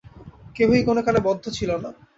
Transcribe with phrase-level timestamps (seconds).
[0.55, 1.89] কেহই কোন কালে বদ্ধ ছিল না।